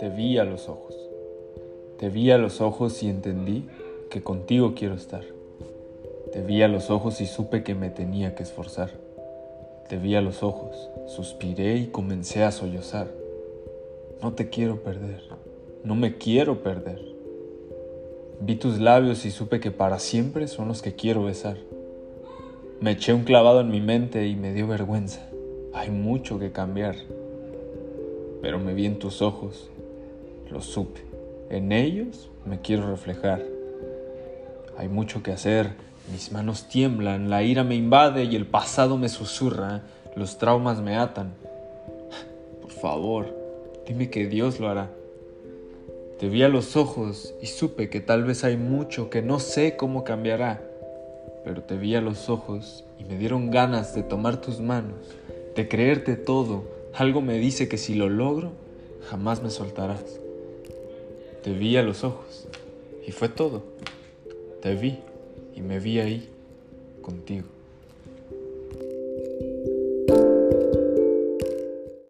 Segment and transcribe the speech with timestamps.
[0.00, 0.96] Te vi a los ojos.
[1.98, 3.68] Te vi a los ojos y entendí
[4.10, 5.22] que contigo quiero estar.
[6.32, 8.90] Te vi a los ojos y supe que me tenía que esforzar.
[9.88, 13.06] Te vi a los ojos, suspiré y comencé a sollozar.
[14.20, 15.22] No te quiero perder,
[15.84, 17.00] no me quiero perder.
[18.40, 21.56] Vi tus labios y supe que para siempre son los que quiero besar.
[22.80, 25.20] Me eché un clavado en mi mente y me dio vergüenza.
[25.76, 26.96] Hay mucho que cambiar.
[28.42, 29.70] Pero me vi en tus ojos
[30.50, 31.00] lo supe.
[31.50, 33.42] En ellos me quiero reflejar.
[34.78, 35.72] Hay mucho que hacer,
[36.10, 39.82] mis manos tiemblan, la ira me invade y el pasado me susurra,
[40.14, 41.34] los traumas me atan.
[42.60, 43.34] Por favor,
[43.86, 44.90] dime que Dios lo hará.
[46.18, 49.76] Te vi a los ojos y supe que tal vez hay mucho que no sé
[49.76, 50.62] cómo cambiará,
[51.44, 54.96] pero te vi a los ojos y me dieron ganas de tomar tus manos,
[55.56, 56.64] de creerte todo.
[56.94, 58.52] Algo me dice que si lo logro,
[59.08, 60.20] jamás me soltarás.
[61.42, 62.46] Te vi a los ojos
[63.06, 63.64] y fue todo.
[64.62, 64.98] Te vi
[65.54, 66.28] y me vi ahí
[67.02, 67.55] contigo.